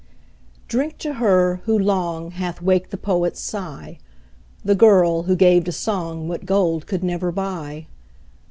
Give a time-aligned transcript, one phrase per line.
[0.67, 3.99] Drink to her, who long, Hath waked the poet's sigh.
[4.65, 7.85] The girl, who gave to song What gold could never buy.